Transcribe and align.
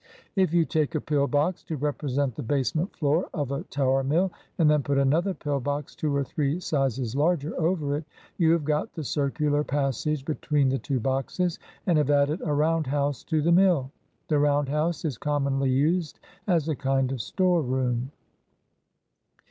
If 0.35 0.51
you 0.51 0.65
take 0.65 0.95
a 0.95 0.99
pill 0.99 1.27
box 1.27 1.61
to 1.65 1.75
represent 1.77 2.33
the 2.33 2.41
basement 2.41 2.95
floor 2.95 3.29
of 3.35 3.51
a 3.51 3.61
tower 3.65 4.03
mill, 4.03 4.31
and 4.57 4.67
then 4.67 4.81
put 4.81 4.97
another 4.97 5.35
pill 5.35 5.59
box 5.59 5.95
two 5.95 6.15
or 6.15 6.23
three 6.23 6.59
sizes 6.59 7.15
larger 7.15 7.55
over 7.61 7.97
it, 7.97 8.05
you 8.39 8.51
have 8.53 8.65
got 8.65 8.91
the 8.95 9.03
circular 9.03 9.63
passage 9.63 10.25
between 10.25 10.69
the 10.69 10.79
two 10.79 10.99
boxes, 10.99 11.59
and 11.85 11.99
have 11.99 12.09
added 12.09 12.41
a 12.43 12.51
round 12.51 12.87
house 12.87 13.23
to 13.25 13.43
the 13.43 13.51
mill. 13.51 13.91
The 14.27 14.39
round 14.39 14.69
house 14.69 15.05
is 15.05 15.19
commonly 15.19 15.69
used 15.69 16.19
as 16.47 16.67
a 16.67 16.75
kind 16.75 17.11
of 17.11 17.21
store 17.21 17.61
room. 17.61 18.11